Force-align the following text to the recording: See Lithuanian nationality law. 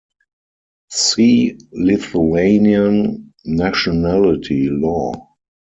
See 0.89 1.59
Lithuanian 1.73 3.33
nationality 3.45 4.67
law. 4.67 5.13